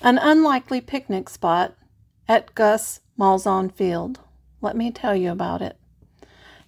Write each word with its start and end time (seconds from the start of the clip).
An 0.00 0.16
unlikely 0.16 0.80
picnic 0.80 1.28
spot 1.28 1.74
at 2.28 2.54
Gus 2.54 3.00
Malzahn 3.18 3.72
Field. 3.72 4.20
Let 4.60 4.76
me 4.76 4.92
tell 4.92 5.16
you 5.16 5.32
about 5.32 5.60
it. 5.60 5.76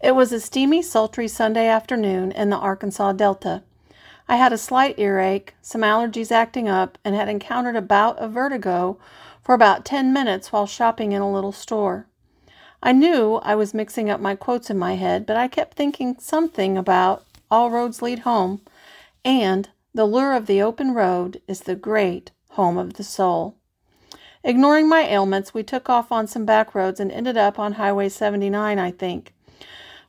It 0.00 0.14
was 0.14 0.32
a 0.32 0.40
steamy, 0.40 0.80
sultry 0.80 1.28
Sunday 1.28 1.66
afternoon 1.66 2.32
in 2.32 2.48
the 2.48 2.56
Arkansas 2.56 3.12
Delta. 3.12 3.62
I 4.28 4.36
had 4.36 4.54
a 4.54 4.58
slight 4.58 4.98
earache, 4.98 5.54
some 5.60 5.82
allergies 5.82 6.32
acting 6.32 6.70
up, 6.70 6.96
and 7.04 7.14
had 7.14 7.28
encountered 7.28 7.76
a 7.76 7.82
bout 7.82 8.16
of 8.18 8.32
vertigo 8.32 8.98
for 9.42 9.54
about 9.54 9.84
10 9.84 10.10
minutes 10.10 10.50
while 10.50 10.66
shopping 10.66 11.12
in 11.12 11.20
a 11.20 11.30
little 11.30 11.52
store. 11.52 12.06
I 12.82 12.92
knew 12.92 13.36
I 13.42 13.54
was 13.56 13.74
mixing 13.74 14.08
up 14.08 14.20
my 14.20 14.36
quotes 14.36 14.70
in 14.70 14.78
my 14.78 14.94
head, 14.94 15.26
but 15.26 15.36
I 15.36 15.48
kept 15.48 15.76
thinking 15.76 16.16
something 16.18 16.78
about 16.78 17.26
all 17.50 17.70
roads 17.70 18.00
lead 18.00 18.20
home 18.20 18.62
and 19.22 19.68
the 19.92 20.06
lure 20.06 20.34
of 20.34 20.46
the 20.46 20.62
open 20.62 20.94
road 20.94 21.42
is 21.46 21.60
the 21.60 21.74
great 21.74 22.30
home 22.58 22.76
of 22.76 22.94
the 22.94 23.04
soul. 23.04 23.54
Ignoring 24.42 24.88
my 24.88 25.02
ailments, 25.02 25.54
we 25.54 25.62
took 25.62 25.88
off 25.88 26.10
on 26.10 26.26
some 26.26 26.44
back 26.44 26.74
roads 26.74 26.98
and 26.98 27.12
ended 27.12 27.36
up 27.36 27.56
on 27.56 27.74
Highway 27.74 28.08
79, 28.08 28.80
I 28.80 28.90
think. 28.90 29.32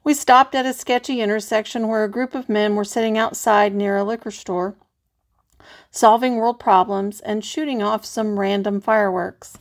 We 0.03 0.15
stopped 0.15 0.55
at 0.55 0.65
a 0.65 0.73
sketchy 0.73 1.21
intersection 1.21 1.87
where 1.87 2.03
a 2.03 2.09
group 2.09 2.33
of 2.33 2.49
men 2.49 2.75
were 2.75 2.83
sitting 2.83 3.19
outside 3.19 3.75
near 3.75 3.97
a 3.97 4.03
liquor 4.03 4.31
store, 4.31 4.73
solving 5.91 6.37
world 6.37 6.59
problems 6.59 7.19
and 7.19 7.45
shooting 7.45 7.83
off 7.83 8.03
some 8.03 8.39
random 8.39 8.81
fireworks. 8.81 9.59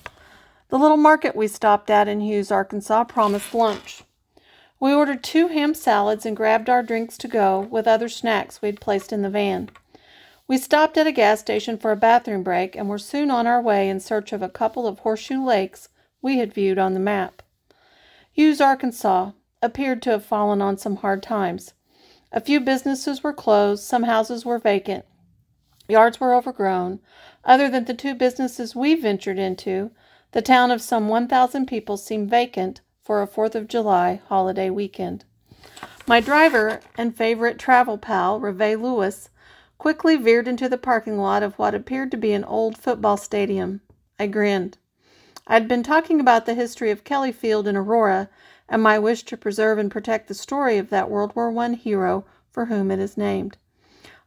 The 0.71 0.79
little 0.79 0.97
market 0.97 1.37
we 1.37 1.47
stopped 1.47 1.91
at 1.91 2.09
in 2.09 2.21
Hughes, 2.21 2.51
Arkansas 2.51 3.05
promised 3.05 3.53
lunch. 3.53 4.03
We 4.81 4.95
ordered 4.95 5.23
two 5.23 5.49
ham 5.49 5.75
salads 5.75 6.25
and 6.25 6.35
grabbed 6.35 6.71
our 6.71 6.83
drinks 6.83 7.19
to 7.19 7.29
go 7.29 7.61
with 7.61 7.87
other 7.87 8.09
snacks 8.09 8.63
we'd 8.63 8.81
placed 8.81 9.13
in 9.13 9.21
the 9.21 9.29
van. 9.29 9.69
We 10.49 10.57
stopped 10.57 10.97
at 10.97 11.07
a 11.07 11.13
gas 11.13 11.41
station 11.41 11.77
for 11.77 11.93
a 11.93 11.97
bathroom 11.97 12.43
break 12.43 12.75
and 12.75 12.89
were 12.89 12.99
soon 12.99 13.31
on 13.31 13.47
our 13.47 13.61
way 13.61 13.91
in 13.91 14.01
search 14.01 14.33
of 14.33 14.41
a 14.41 14.49
couple 14.49 14.87
of 14.87 15.01
horseshoe 15.01 15.45
lakes 15.45 15.91
we 16.23 16.39
had 16.39 16.55
viewed 16.55 16.79
on 16.79 16.95
the 16.95 17.01
map. 17.01 17.43
Hughes, 18.33 18.59
Arkansas, 18.59 19.33
appeared 19.61 20.01
to 20.03 20.11
have 20.11 20.25
fallen 20.25 20.63
on 20.63 20.79
some 20.79 20.97
hard 20.97 21.23
times. 21.23 21.75
A 22.33 22.41
few 22.41 22.61
businesses 22.61 23.23
were 23.23 23.35
closed, 23.35 23.85
some 23.85 24.05
houses 24.05 24.47
were 24.47 24.59
vacant, 24.59 25.05
yards 25.87 26.19
were 26.19 26.35
overgrown. 26.35 27.01
Other 27.45 27.69
than 27.69 27.85
the 27.85 27.93
two 27.93 28.15
businesses 28.15 28.75
we 28.75 28.95
ventured 28.95 29.39
into, 29.39 29.91
the 30.33 30.41
town 30.41 30.71
of 30.71 30.81
some 30.81 31.09
1,000 31.09 31.67
people 31.67 31.99
seemed 31.99 32.31
vacant 32.31 32.81
for 33.03 33.21
a 33.21 33.27
Fourth 33.27 33.55
of 33.55 33.69
July 33.69 34.23
holiday 34.29 34.71
weekend. 34.71 35.27
My 36.07 36.21
driver 36.21 36.81
and 36.97 37.15
favorite 37.15 37.59
travel 37.59 37.99
pal, 37.99 38.41
RaVae 38.41 38.77
Lewis, 38.77 39.29
quickly 39.79 40.17
veered 40.17 40.49
into 40.49 40.69
the 40.69 40.77
parking 40.77 41.19
lot 41.19 41.43
of 41.43 41.57
what 41.59 41.75
appeared 41.75 42.11
to 42.11 42.17
be 42.17 42.33
an 42.33 42.45
old 42.45 42.77
football 42.77 43.17
stadium. 43.17 43.81
I 44.19 44.27
grinned. 44.27 44.77
I'd 45.47 45.69
been 45.69 45.83
talking 45.83 46.21
about 46.21 46.45
the 46.45 46.55
history 46.55 46.91
of 46.91 47.05
Kelly 47.05 47.33
Field 47.33 47.67
in 47.67 47.77
Aurora 47.77 48.29
and 48.69 48.83
my 48.83 48.99
wish 48.99 49.23
to 49.23 49.37
preserve 49.37 49.79
and 49.79 49.91
protect 49.91 50.29
the 50.29 50.35
story 50.35 50.77
of 50.77 50.91
that 50.91 51.09
World 51.09 51.35
War 51.35 51.57
I 51.57 51.75
hero 51.75 52.27
for 52.51 52.67
whom 52.67 52.91
it 52.91 52.99
is 52.99 53.17
named. 53.17 53.57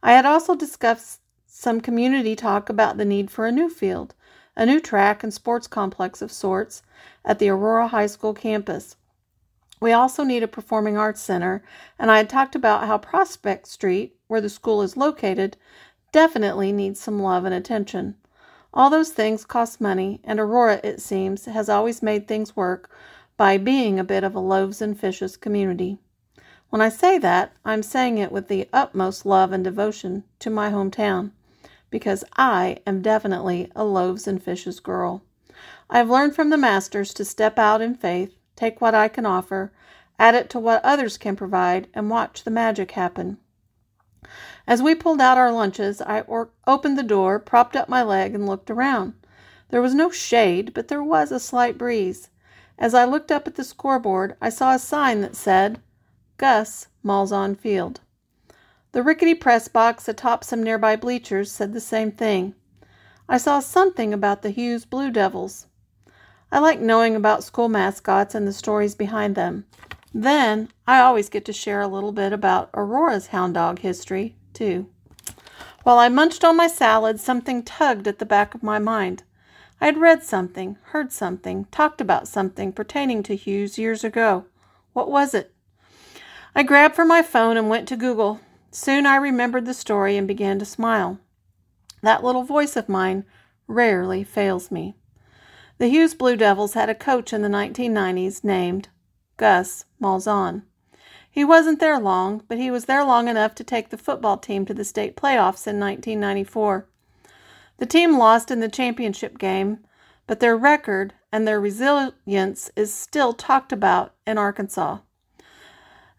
I 0.02 0.14
had 0.14 0.26
also 0.26 0.56
discussed 0.56 1.20
some 1.46 1.80
community 1.80 2.34
talk 2.34 2.68
about 2.68 2.96
the 2.96 3.04
need 3.04 3.30
for 3.30 3.46
a 3.46 3.52
new 3.52 3.68
field, 3.68 4.14
a 4.56 4.66
new 4.66 4.80
track 4.80 5.22
and 5.22 5.32
sports 5.32 5.66
complex 5.66 6.20
of 6.22 6.32
sorts 6.32 6.82
at 7.24 7.38
the 7.38 7.50
Aurora 7.50 7.88
High 7.88 8.06
School 8.06 8.34
campus. 8.34 8.96
We 9.82 9.92
also 9.92 10.22
need 10.22 10.44
a 10.44 10.48
performing 10.48 10.96
arts 10.96 11.20
center, 11.20 11.60
and 11.98 12.08
I 12.08 12.18
had 12.18 12.28
talked 12.30 12.54
about 12.54 12.86
how 12.86 12.98
Prospect 12.98 13.66
Street, 13.66 14.14
where 14.28 14.40
the 14.40 14.48
school 14.48 14.80
is 14.80 14.96
located, 14.96 15.56
definitely 16.12 16.70
needs 16.70 17.00
some 17.00 17.20
love 17.20 17.44
and 17.44 17.52
attention. 17.52 18.14
All 18.72 18.90
those 18.90 19.10
things 19.10 19.44
cost 19.44 19.80
money, 19.80 20.20
and 20.22 20.38
Aurora, 20.38 20.80
it 20.84 21.00
seems, 21.00 21.46
has 21.46 21.68
always 21.68 22.00
made 22.00 22.28
things 22.28 22.54
work 22.54 22.90
by 23.36 23.58
being 23.58 23.98
a 23.98 24.04
bit 24.04 24.22
of 24.22 24.36
a 24.36 24.38
loaves 24.38 24.80
and 24.80 24.96
fishes 24.96 25.36
community. 25.36 25.98
When 26.70 26.80
I 26.80 26.88
say 26.88 27.18
that, 27.18 27.50
I'm 27.64 27.82
saying 27.82 28.18
it 28.18 28.30
with 28.30 28.46
the 28.46 28.68
utmost 28.72 29.26
love 29.26 29.50
and 29.50 29.64
devotion 29.64 30.22
to 30.38 30.48
my 30.48 30.70
hometown, 30.70 31.32
because 31.90 32.22
I 32.36 32.76
am 32.86 33.02
definitely 33.02 33.68
a 33.74 33.82
loaves 33.82 34.28
and 34.28 34.40
fishes 34.40 34.78
girl. 34.78 35.24
I 35.90 35.98
have 35.98 36.08
learned 36.08 36.36
from 36.36 36.50
the 36.50 36.56
masters 36.56 37.12
to 37.14 37.24
step 37.24 37.58
out 37.58 37.80
in 37.80 37.96
faith, 37.96 38.32
take 38.56 38.80
what 38.80 38.94
I 38.94 39.08
can 39.08 39.26
offer, 39.26 39.72
add 40.18 40.34
it 40.34 40.50
to 40.50 40.58
what 40.58 40.84
others 40.84 41.18
can 41.18 41.36
provide, 41.36 41.88
and 41.94 42.10
watch 42.10 42.44
the 42.44 42.50
magic 42.50 42.92
happen. 42.92 43.38
As 44.66 44.80
we 44.80 44.94
pulled 44.94 45.20
out 45.20 45.38
our 45.38 45.50
lunches, 45.50 46.00
I 46.00 46.20
or- 46.20 46.50
opened 46.66 46.96
the 46.96 47.02
door, 47.02 47.38
propped 47.38 47.74
up 47.74 47.88
my 47.88 48.02
leg, 48.02 48.34
and 48.34 48.46
looked 48.46 48.70
around. 48.70 49.14
There 49.70 49.82
was 49.82 49.94
no 49.94 50.10
shade, 50.10 50.72
but 50.74 50.88
there 50.88 51.02
was 51.02 51.32
a 51.32 51.40
slight 51.40 51.76
breeze. 51.76 52.28
As 52.78 52.94
I 52.94 53.04
looked 53.04 53.32
up 53.32 53.46
at 53.46 53.56
the 53.56 53.64
scoreboard, 53.64 54.36
I 54.40 54.48
saw 54.48 54.74
a 54.74 54.78
sign 54.78 55.20
that 55.22 55.34
said, 55.34 55.80
Gus 56.36 56.88
Malzahn 57.04 57.56
Field. 57.56 58.00
The 58.92 59.02
rickety 59.02 59.34
press 59.34 59.68
box 59.68 60.06
atop 60.06 60.44
some 60.44 60.62
nearby 60.62 60.96
bleachers 60.96 61.50
said 61.50 61.72
the 61.72 61.80
same 61.80 62.12
thing. 62.12 62.54
I 63.28 63.38
saw 63.38 63.60
something 63.60 64.12
about 64.12 64.42
the 64.42 64.50
Hughes 64.50 64.84
Blue 64.84 65.10
Devils. 65.10 65.66
I 66.52 66.58
like 66.58 66.80
knowing 66.80 67.16
about 67.16 67.42
school 67.42 67.70
mascots 67.70 68.34
and 68.34 68.46
the 68.46 68.52
stories 68.52 68.94
behind 68.94 69.34
them. 69.34 69.64
Then 70.12 70.68
I 70.86 71.00
always 71.00 71.30
get 71.30 71.46
to 71.46 71.52
share 71.52 71.80
a 71.80 71.88
little 71.88 72.12
bit 72.12 72.30
about 72.30 72.68
Aurora's 72.74 73.28
hound 73.28 73.54
dog 73.54 73.78
history, 73.78 74.36
too. 74.52 74.86
While 75.82 75.98
I 75.98 76.10
munched 76.10 76.44
on 76.44 76.54
my 76.54 76.66
salad, 76.66 77.18
something 77.18 77.62
tugged 77.62 78.06
at 78.06 78.18
the 78.18 78.26
back 78.26 78.54
of 78.54 78.62
my 78.62 78.78
mind. 78.78 79.22
I 79.80 79.86
had 79.86 79.96
read 79.96 80.22
something, 80.22 80.76
heard 80.82 81.10
something, 81.10 81.64
talked 81.70 82.02
about 82.02 82.28
something 82.28 82.70
pertaining 82.70 83.22
to 83.24 83.34
Hughes 83.34 83.78
years 83.78 84.04
ago. 84.04 84.44
What 84.92 85.10
was 85.10 85.32
it? 85.32 85.54
I 86.54 86.64
grabbed 86.64 86.94
for 86.94 87.06
my 87.06 87.22
phone 87.22 87.56
and 87.56 87.70
went 87.70 87.88
to 87.88 87.96
Google. 87.96 88.40
Soon 88.70 89.06
I 89.06 89.16
remembered 89.16 89.64
the 89.64 89.72
story 89.72 90.18
and 90.18 90.28
began 90.28 90.58
to 90.58 90.66
smile. 90.66 91.18
That 92.02 92.22
little 92.22 92.44
voice 92.44 92.76
of 92.76 92.90
mine 92.90 93.24
rarely 93.66 94.22
fails 94.22 94.70
me. 94.70 94.96
The 95.82 95.88
Hughes 95.88 96.14
Blue 96.14 96.36
Devils 96.36 96.74
had 96.74 96.88
a 96.88 96.94
coach 96.94 97.32
in 97.32 97.42
the 97.42 97.48
1990s 97.48 98.44
named 98.44 98.88
Gus 99.36 99.84
Malzahn. 100.00 100.62
He 101.28 101.44
wasn't 101.44 101.80
there 101.80 101.98
long, 101.98 102.44
but 102.46 102.56
he 102.56 102.70
was 102.70 102.84
there 102.84 103.02
long 103.02 103.26
enough 103.26 103.56
to 103.56 103.64
take 103.64 103.88
the 103.88 103.98
football 103.98 104.38
team 104.38 104.64
to 104.66 104.74
the 104.74 104.84
state 104.84 105.16
playoffs 105.16 105.66
in 105.66 105.80
1994. 105.80 106.86
The 107.78 107.86
team 107.86 108.16
lost 108.16 108.52
in 108.52 108.60
the 108.60 108.68
championship 108.68 109.38
game, 109.38 109.80
but 110.28 110.38
their 110.38 110.56
record 110.56 111.14
and 111.32 111.48
their 111.48 111.60
resilience 111.60 112.70
is 112.76 112.94
still 112.94 113.32
talked 113.32 113.72
about 113.72 114.14
in 114.24 114.38
Arkansas. 114.38 114.98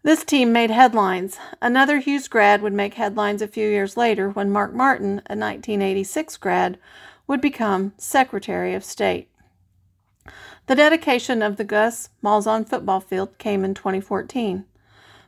This 0.02 0.24
team 0.24 0.52
made 0.52 0.72
headlines. 0.72 1.38
Another 1.62 2.00
Hughes 2.00 2.28
grad 2.28 2.60
would 2.60 2.74
make 2.74 2.94
headlines 2.94 3.40
a 3.40 3.48
few 3.48 3.70
years 3.70 3.96
later 3.96 4.28
when 4.28 4.52
Mark 4.52 4.74
Martin, 4.74 5.22
a 5.24 5.32
1986 5.32 6.36
grad, 6.36 6.78
would 7.26 7.40
become 7.40 7.94
Secretary 7.96 8.74
of 8.74 8.84
State. 8.84 9.30
The 10.66 10.74
dedication 10.74 11.42
of 11.42 11.56
the 11.56 11.64
Gus 11.64 12.08
Malzahn 12.22 12.66
football 12.66 13.00
field 13.00 13.36
came 13.36 13.64
in 13.64 13.74
2014. 13.74 14.64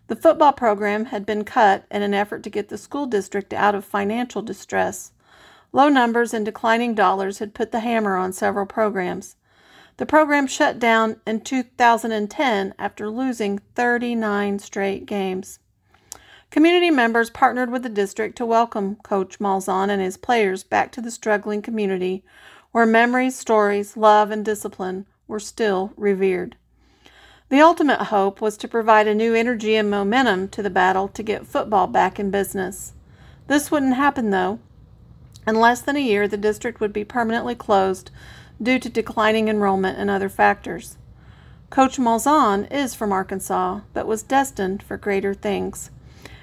The 0.06 0.16
football 0.16 0.54
program 0.54 1.06
had 1.06 1.26
been 1.26 1.44
cut 1.44 1.84
in 1.90 2.00
an 2.00 2.14
effort 2.14 2.42
to 2.44 2.50
get 2.50 2.70
the 2.70 2.78
school 2.78 3.04
district 3.04 3.52
out 3.52 3.74
of 3.74 3.84
financial 3.84 4.40
distress. 4.40 5.12
Low 5.72 5.90
numbers 5.90 6.32
and 6.32 6.46
declining 6.46 6.94
dollars 6.94 7.40
had 7.40 7.52
put 7.52 7.70
the 7.70 7.80
hammer 7.80 8.16
on 8.16 8.32
several 8.32 8.64
programs. 8.64 9.36
The 9.98 10.06
program 10.06 10.46
shut 10.46 10.78
down 10.78 11.20
in 11.26 11.42
2010 11.42 12.74
after 12.78 13.10
losing 13.10 13.58
39 13.74 14.58
straight 14.60 15.04
games. 15.04 15.58
Community 16.50 16.90
members 16.90 17.28
partnered 17.28 17.70
with 17.70 17.82
the 17.82 17.90
district 17.90 18.36
to 18.36 18.46
welcome 18.46 18.96
Coach 18.96 19.38
Malzahn 19.38 19.90
and 19.90 20.00
his 20.00 20.16
players 20.16 20.62
back 20.62 20.92
to 20.92 21.02
the 21.02 21.10
struggling 21.10 21.60
community 21.60 22.24
where 22.76 22.84
memories, 22.84 23.34
stories, 23.34 23.96
love, 23.96 24.30
and 24.30 24.44
discipline 24.44 25.06
were 25.26 25.40
still 25.40 25.94
revered. 25.96 26.54
The 27.48 27.58
ultimate 27.58 28.02
hope 28.08 28.42
was 28.42 28.58
to 28.58 28.68
provide 28.68 29.08
a 29.08 29.14
new 29.14 29.32
energy 29.32 29.76
and 29.76 29.90
momentum 29.90 30.48
to 30.48 30.62
the 30.62 30.68
battle 30.68 31.08
to 31.08 31.22
get 31.22 31.46
football 31.46 31.86
back 31.86 32.20
in 32.20 32.30
business. 32.30 32.92
This 33.46 33.70
wouldn't 33.70 33.96
happen, 33.96 34.28
though. 34.28 34.58
In 35.46 35.54
less 35.54 35.80
than 35.80 35.96
a 35.96 36.00
year, 36.00 36.28
the 36.28 36.36
district 36.36 36.78
would 36.78 36.92
be 36.92 37.02
permanently 37.02 37.54
closed 37.54 38.10
due 38.62 38.78
to 38.80 38.90
declining 38.90 39.48
enrollment 39.48 39.98
and 39.98 40.10
other 40.10 40.28
factors. 40.28 40.98
Coach 41.70 41.96
Malzahn 41.96 42.70
is 42.70 42.94
from 42.94 43.10
Arkansas, 43.10 43.80
but 43.94 44.06
was 44.06 44.22
destined 44.22 44.82
for 44.82 44.98
greater 44.98 45.32
things. 45.32 45.90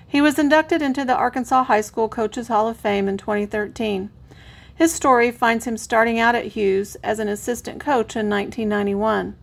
He 0.08 0.20
was 0.20 0.40
inducted 0.40 0.82
into 0.82 1.06
the 1.06 1.16
Arkansas 1.16 1.66
High 1.66 1.82
School 1.82 2.10
Coaches 2.10 2.48
Hall 2.48 2.68
of 2.68 2.78
Fame 2.78 3.08
in 3.08 3.20
2013. 3.20 4.10
His 4.76 4.92
story 4.92 5.32
finds 5.32 5.66
him 5.66 5.78
starting 5.78 6.20
out 6.20 6.36
at 6.36 6.48
Hughes 6.48 6.98
as 7.04 7.20
an 7.20 7.28
assistant 7.28 7.80
coach 7.80 8.16
in 8.16 8.30
1991. 8.30 9.36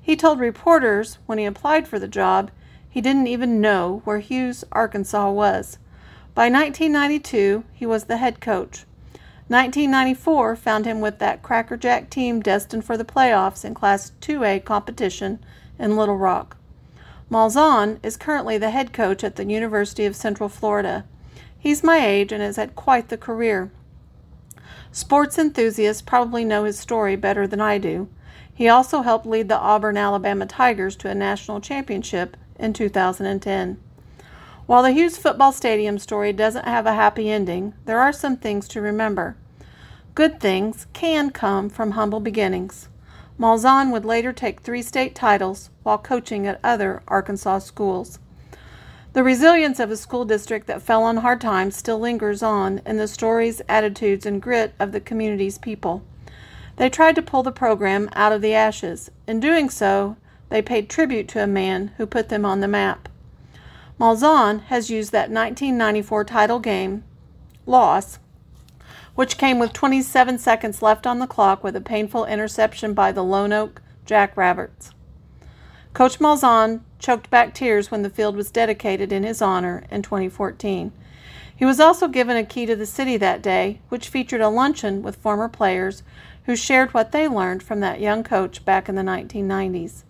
He 0.00 0.16
told 0.16 0.38
reporters 0.40 1.18
when 1.26 1.38
he 1.38 1.44
applied 1.44 1.88
for 1.88 1.98
the 1.98 2.08
job 2.08 2.50
he 2.88 3.00
didn't 3.00 3.26
even 3.26 3.60
know 3.60 4.02
where 4.04 4.20
Hughes, 4.20 4.64
Arkansas 4.72 5.30
was. 5.30 5.78
By 6.34 6.48
1992, 6.48 7.64
he 7.74 7.86
was 7.86 8.04
the 8.04 8.16
head 8.16 8.40
coach. 8.40 8.86
1994 9.48 10.56
found 10.56 10.84
him 10.84 11.00
with 11.00 11.18
that 11.18 11.42
crackerjack 11.42 12.10
team 12.10 12.40
destined 12.40 12.84
for 12.84 12.96
the 12.96 13.04
playoffs 13.04 13.64
in 13.64 13.74
Class 13.74 14.12
2A 14.20 14.64
competition 14.64 15.38
in 15.78 15.96
Little 15.96 16.16
Rock. 16.16 16.56
Malzahn 17.30 17.98
is 18.02 18.16
currently 18.16 18.58
the 18.58 18.70
head 18.70 18.92
coach 18.92 19.22
at 19.24 19.36
the 19.36 19.44
University 19.44 20.06
of 20.06 20.16
Central 20.16 20.48
Florida. 20.48 21.04
He's 21.58 21.82
my 21.82 21.98
age 22.04 22.32
and 22.32 22.42
has 22.42 22.56
had 22.56 22.76
quite 22.76 23.08
the 23.08 23.18
career. 23.18 23.70
Sports 24.92 25.38
enthusiasts 25.38 26.02
probably 26.02 26.44
know 26.44 26.64
his 26.64 26.78
story 26.78 27.16
better 27.16 27.46
than 27.46 27.60
I 27.60 27.78
do. 27.78 28.08
He 28.54 28.68
also 28.68 29.02
helped 29.02 29.26
lead 29.26 29.48
the 29.48 29.58
Auburn 29.58 29.96
Alabama 29.96 30.46
Tigers 30.46 30.96
to 30.96 31.08
a 31.08 31.14
national 31.14 31.60
championship 31.60 32.36
in 32.58 32.72
2010. 32.72 33.78
While 34.66 34.82
the 34.82 34.92
Hughes 34.92 35.16
Football 35.16 35.52
Stadium 35.52 35.98
story 35.98 36.32
doesn't 36.32 36.66
have 36.66 36.86
a 36.86 36.94
happy 36.94 37.30
ending, 37.30 37.74
there 37.84 38.00
are 38.00 38.12
some 38.12 38.36
things 38.36 38.68
to 38.68 38.80
remember. 38.80 39.36
Good 40.14 40.40
things 40.40 40.86
can 40.92 41.30
come 41.30 41.70
from 41.70 41.92
humble 41.92 42.20
beginnings. 42.20 42.88
Malzahn 43.38 43.92
would 43.92 44.04
later 44.04 44.32
take 44.32 44.60
three 44.60 44.82
state 44.82 45.14
titles 45.14 45.70
while 45.84 45.96
coaching 45.96 46.46
at 46.46 46.58
other 46.64 47.02
Arkansas 47.06 47.60
schools. 47.60 48.18
The 49.18 49.24
resilience 49.24 49.80
of 49.80 49.90
a 49.90 49.96
school 49.96 50.24
district 50.24 50.68
that 50.68 50.80
fell 50.80 51.02
on 51.02 51.16
hard 51.16 51.40
times 51.40 51.74
still 51.74 51.98
lingers 51.98 52.40
on 52.40 52.80
in 52.86 52.98
the 52.98 53.08
stories, 53.08 53.60
attitudes, 53.68 54.24
and 54.24 54.40
grit 54.40 54.74
of 54.78 54.92
the 54.92 55.00
community's 55.00 55.58
people. 55.58 56.04
They 56.76 56.88
tried 56.88 57.16
to 57.16 57.22
pull 57.22 57.42
the 57.42 57.50
program 57.50 58.08
out 58.12 58.30
of 58.30 58.42
the 58.42 58.54
ashes. 58.54 59.10
In 59.26 59.40
doing 59.40 59.70
so, 59.70 60.16
they 60.50 60.62
paid 60.62 60.88
tribute 60.88 61.26
to 61.30 61.42
a 61.42 61.48
man 61.48 61.90
who 61.96 62.06
put 62.06 62.28
them 62.28 62.44
on 62.44 62.60
the 62.60 62.68
map. 62.68 63.08
Malzahn 63.98 64.60
has 64.66 64.88
used 64.88 65.10
that 65.10 65.32
1994 65.32 66.22
title 66.22 66.60
game 66.60 67.02
loss, 67.66 68.20
which 69.16 69.36
came 69.36 69.58
with 69.58 69.72
27 69.72 70.38
seconds 70.38 70.80
left 70.80 71.08
on 71.08 71.18
the 71.18 71.26
clock 71.26 71.64
with 71.64 71.74
a 71.74 71.80
painful 71.80 72.24
interception 72.24 72.94
by 72.94 73.10
the 73.10 73.24
Lonoke 73.24 73.78
Jackrabbits. 74.06 74.92
Coach 75.92 76.20
Malzahn 76.20 76.82
choked 76.98 77.30
back 77.30 77.54
tears 77.54 77.90
when 77.90 78.02
the 78.02 78.10
field 78.10 78.36
was 78.36 78.50
dedicated 78.50 79.12
in 79.12 79.22
his 79.22 79.40
honor 79.40 79.84
in 79.90 80.02
2014. 80.02 80.92
He 81.54 81.64
was 81.64 81.80
also 81.80 82.06
given 82.06 82.36
a 82.36 82.44
key 82.44 82.66
to 82.66 82.76
the 82.76 82.86
city 82.86 83.16
that 83.16 83.42
day, 83.42 83.80
which 83.88 84.08
featured 84.08 84.40
a 84.40 84.48
luncheon 84.48 85.02
with 85.02 85.16
former 85.16 85.48
players 85.48 86.02
who 86.44 86.54
shared 86.54 86.94
what 86.94 87.12
they 87.12 87.28
learned 87.28 87.62
from 87.62 87.80
that 87.80 88.00
young 88.00 88.22
coach 88.22 88.64
back 88.64 88.88
in 88.88 88.94
the 88.94 89.02
1990s. 89.02 90.04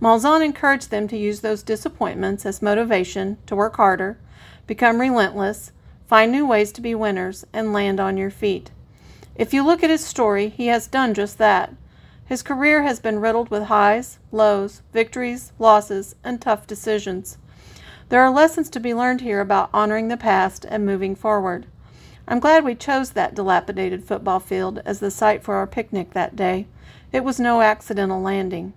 Malzahn 0.00 0.44
encouraged 0.44 0.90
them 0.90 1.06
to 1.08 1.16
use 1.16 1.40
those 1.40 1.62
disappointments 1.62 2.44
as 2.44 2.62
motivation 2.62 3.38
to 3.46 3.54
work 3.54 3.76
harder, 3.76 4.18
become 4.66 5.00
relentless, 5.00 5.72
find 6.06 6.32
new 6.32 6.46
ways 6.46 6.72
to 6.72 6.80
be 6.80 6.94
winners, 6.94 7.46
and 7.52 7.72
land 7.72 8.00
on 8.00 8.16
your 8.16 8.30
feet. 8.30 8.70
If 9.36 9.54
you 9.54 9.64
look 9.64 9.82
at 9.82 9.90
his 9.90 10.04
story, 10.04 10.48
he 10.48 10.66
has 10.66 10.86
done 10.86 11.14
just 11.14 11.38
that. 11.38 11.72
His 12.30 12.44
career 12.44 12.84
has 12.84 13.00
been 13.00 13.18
riddled 13.18 13.50
with 13.50 13.64
highs, 13.64 14.20
lows, 14.30 14.82
victories, 14.92 15.50
losses, 15.58 16.14
and 16.22 16.40
tough 16.40 16.64
decisions. 16.64 17.38
There 18.08 18.22
are 18.22 18.30
lessons 18.30 18.70
to 18.70 18.78
be 18.78 18.94
learned 18.94 19.22
here 19.22 19.40
about 19.40 19.68
honoring 19.74 20.06
the 20.06 20.16
past 20.16 20.64
and 20.64 20.86
moving 20.86 21.16
forward. 21.16 21.66
I'm 22.28 22.38
glad 22.38 22.62
we 22.64 22.76
chose 22.76 23.10
that 23.10 23.34
dilapidated 23.34 24.04
football 24.04 24.38
field 24.38 24.80
as 24.84 25.00
the 25.00 25.10
site 25.10 25.42
for 25.42 25.56
our 25.56 25.66
picnic 25.66 26.12
that 26.12 26.36
day. 26.36 26.68
It 27.10 27.24
was 27.24 27.40
no 27.40 27.62
accidental 27.62 28.22
landing. 28.22 28.74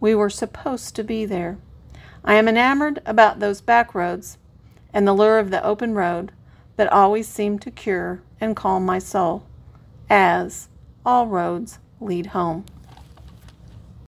We 0.00 0.16
were 0.16 0.28
supposed 0.28 0.96
to 0.96 1.04
be 1.04 1.24
there. 1.24 1.56
I 2.24 2.34
am 2.34 2.48
enamored 2.48 3.00
about 3.06 3.38
those 3.38 3.60
back 3.60 3.94
roads 3.94 4.38
and 4.92 5.06
the 5.06 5.12
lure 5.12 5.38
of 5.38 5.52
the 5.52 5.64
open 5.64 5.94
road 5.94 6.32
that 6.74 6.92
always 6.92 7.28
seem 7.28 7.60
to 7.60 7.70
cure 7.70 8.22
and 8.40 8.56
calm 8.56 8.84
my 8.84 8.98
soul, 8.98 9.44
as 10.10 10.68
all 11.06 11.28
roads 11.28 11.78
lead 12.00 12.26
home. 12.26 12.64